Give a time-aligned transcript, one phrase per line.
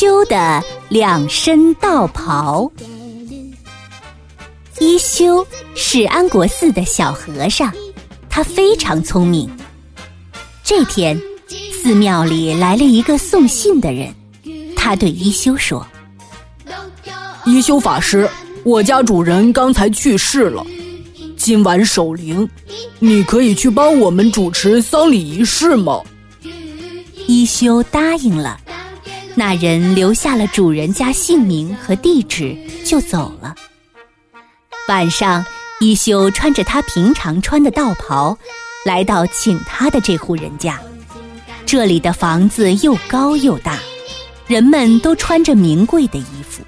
[0.00, 2.72] 修的两身道袍。
[4.78, 7.70] 一休是安国寺的小和尚，
[8.30, 9.46] 他非常聪明。
[10.64, 11.20] 这天，
[11.70, 14.14] 寺庙里来了一个送信的人，
[14.74, 15.86] 他对一休说
[17.44, 18.26] ：“一休法师，
[18.64, 20.66] 我家主人刚才去世了，
[21.36, 22.48] 今晚守灵，
[23.00, 26.00] 你可以去帮我们主持丧礼仪式吗？”
[27.28, 28.58] 一休答应了。
[29.40, 32.54] 那人留下了主人家姓名和地址，
[32.84, 33.54] 就走了。
[34.86, 35.42] 晚上，
[35.80, 38.36] 一休穿着他平常穿的道袍，
[38.84, 40.78] 来到请他的这户人家。
[41.64, 43.78] 这里的房子又高又大，
[44.46, 46.62] 人们都穿着名贵的衣服。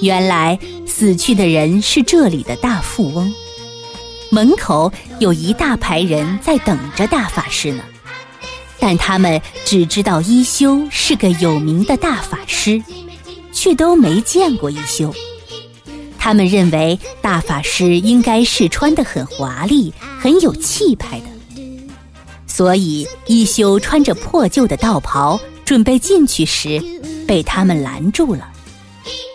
[0.00, 3.34] 原来死去的人是这里的大富翁。
[4.30, 7.82] 门口有一大排人在等着大法师呢。
[8.82, 12.82] 但他们只知道一休是个有名的大法师，
[13.52, 15.14] 却都没见过一休。
[16.18, 21.26] 他们认为大法师应该是穿得很华丽、很有气派的，
[22.48, 26.82] 所以一休穿着破旧的道袍准备进去时，
[27.24, 28.48] 被他们拦住了。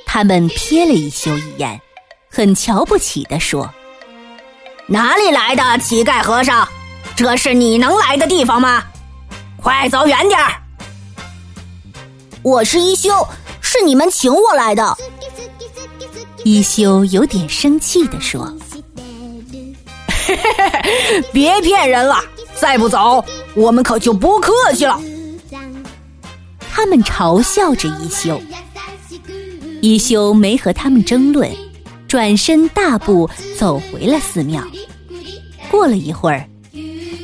[0.06, 1.80] 他们瞥了一休一眼，
[2.30, 3.74] 很瞧不起地说
[4.88, 6.68] ：“哪里来的乞丐和尚？
[7.16, 8.84] 这是你能来的地方吗？”
[9.58, 10.52] 快走远点儿！
[12.44, 13.12] 我是一休，
[13.60, 14.96] 是你们请我来的。
[16.44, 18.56] 一休有点生气地说
[21.34, 22.24] ：“别骗人了，
[22.56, 23.24] 再不走，
[23.56, 25.02] 我们可就不客气了。”
[26.72, 28.40] 他们嘲笑着一休，
[29.82, 31.52] 一休没和他们争论，
[32.08, 34.64] 转身大步走回了寺庙。
[35.70, 36.48] 过了一会儿。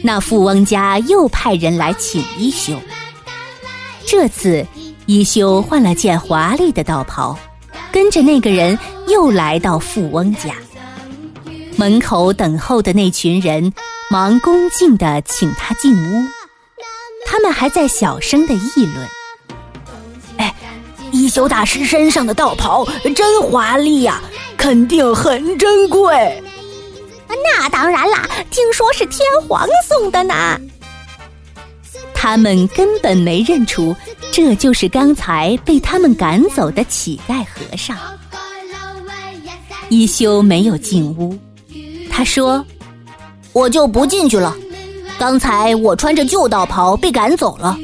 [0.05, 2.77] 那富翁家又派人来请一休。
[4.05, 4.67] 这次，
[5.05, 7.39] 一休换了件华丽的道袍，
[7.89, 10.55] 跟着那个人又来到富翁家。
[11.77, 13.73] 门口等候的那群人
[14.11, 16.27] 忙恭敬地请他进屋，
[17.25, 19.08] 他们还在小声地议论
[20.37, 20.53] ：“哎，
[21.11, 24.21] 一休大师身上的道袍真华丽呀，
[24.58, 26.43] 肯定很珍贵。”
[27.44, 30.60] 那当然啦，听说是天皇送的呢。
[32.14, 33.95] 他们根本没认出，
[34.32, 37.98] 这就是刚才被他们赶走的乞丐和尚。
[39.89, 41.38] 一休没有进屋，
[42.10, 42.66] 他说
[43.52, 44.55] ：“我就不进去了。
[45.20, 47.77] 刚才我穿着旧道袍被赶走了，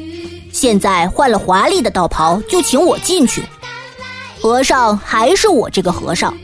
[0.52, 3.44] 现在换了华丽的道袍，就请我进去。
[4.40, 6.34] 和尚还是我这个和尚，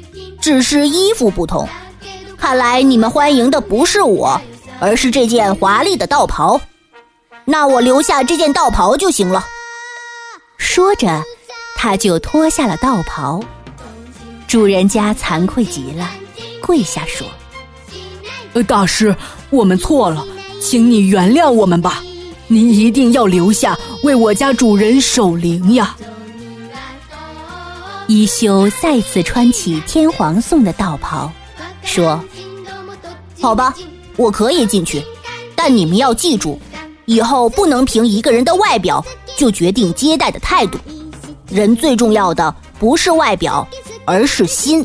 [0.40, 1.66] 只是衣服不同。”
[2.38, 4.40] 看来你们欢迎的不是我，
[4.78, 6.60] 而是这件华丽的道袍。
[7.44, 9.44] 那我留下这件道袍就行了。
[10.58, 11.22] 说着，
[11.76, 13.40] 他就脱下了道袍。
[14.46, 16.08] 主人家惭愧极了，
[16.60, 17.26] 跪下说
[18.54, 19.14] ：“呃，大师，
[19.50, 20.24] 我们错了，
[20.60, 22.02] 请你原谅我们吧。
[22.46, 25.96] 您一定要留下，为我家主人守灵呀。”
[28.06, 31.32] 一休再次穿起天皇送的道袍。
[31.86, 32.22] 说
[33.40, 33.72] ：“好吧，
[34.16, 35.02] 我可以进去，
[35.54, 36.60] 但你们要记住，
[37.06, 39.02] 以后不能凭一个人的外表
[39.36, 40.78] 就决定接待的态度。
[41.48, 43.66] 人最重要的不是外表，
[44.04, 44.84] 而是心。”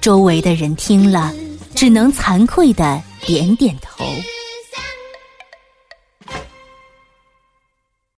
[0.00, 1.32] 周围的人听了，
[1.74, 4.04] 只能惭愧的点点头。